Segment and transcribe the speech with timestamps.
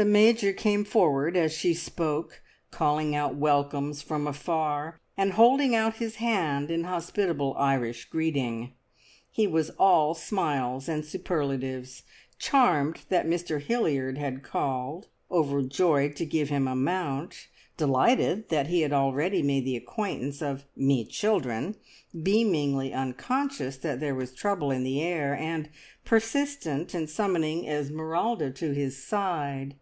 [0.00, 5.96] The Major came forward as she spoke, calling out welcomes from afar, and holding out
[5.96, 8.74] his hand in hospitable Irish greeting.
[9.32, 12.04] He was all smiles and superlatives,
[12.38, 18.82] charmed that Mr Hilliard had called, overjoyed to give him a mount, delighted that he
[18.82, 21.74] had already made the acquaintance of "me children,"
[22.14, 25.68] beamingly unconscious that there was trouble in the air, and
[26.04, 29.74] persistent in summoning Esmeralda to his side.